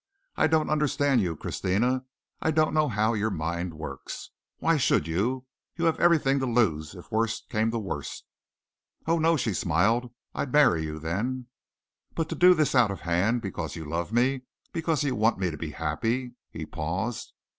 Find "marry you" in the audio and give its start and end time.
10.51-10.97